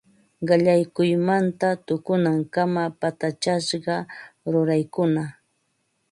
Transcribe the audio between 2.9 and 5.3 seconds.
patachasqa ruraykuna